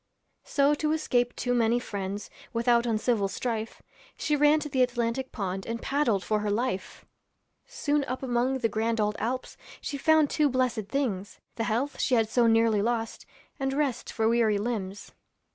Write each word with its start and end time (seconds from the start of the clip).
So 0.45 0.73
to 0.73 0.93
escape 0.93 1.35
too 1.35 1.53
many 1.53 1.77
friends, 1.79 2.31
Without 2.53 2.87
uncivil 2.87 3.27
strife, 3.27 3.83
She 4.17 4.35
ran 4.35 4.59
to 4.61 4.67
the 4.67 4.81
Atlantic 4.81 5.31
pond 5.31 5.67
And 5.67 5.79
paddled 5.79 6.23
for 6.23 6.39
her 6.39 6.49
life. 6.49 7.05
Soon 7.67 8.03
up 8.05 8.23
among 8.23 8.57
the 8.61 8.67
grand 8.67 8.99
old 8.99 9.15
Alps 9.19 9.57
She 9.79 9.99
found 9.99 10.31
two 10.31 10.49
blessed 10.49 10.87
things: 10.89 11.39
The 11.53 11.65
health 11.65 12.01
she 12.01 12.15
had 12.15 12.27
so 12.29 12.47
nearly 12.47 12.81
lost, 12.81 13.27
And 13.59 13.73
rest 13.73 14.11
for 14.11 14.27
weary 14.27 14.57
limbs. 14.57 15.11